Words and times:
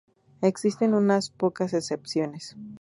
Existen 0.41 0.95
unas 0.95 1.29
pocas 1.29 1.75
excepciones. 1.75 2.55